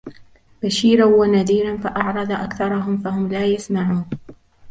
[0.63, 4.05] بشيرا ونذيرا فأعرض أكثرهم فهم لا يسمعون